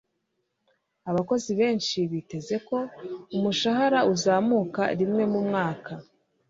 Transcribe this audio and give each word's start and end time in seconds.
Abakozi 1.09 1.51
benshi 1.59 1.97
biteze 2.11 2.55
ko 2.67 2.77
umushahara 3.35 3.99
uzamuka 4.13 4.81
rimwe 4.99 5.23
mu 5.33 5.39
mwaka. 5.47 5.91